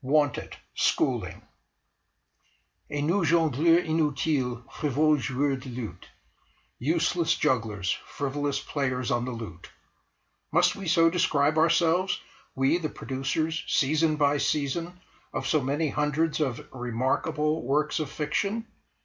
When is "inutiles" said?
3.85-4.63